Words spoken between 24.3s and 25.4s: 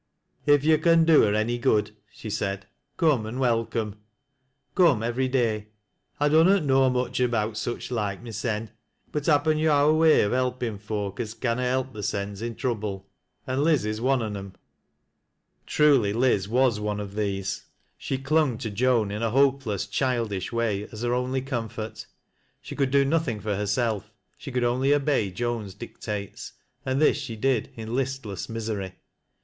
she could only obey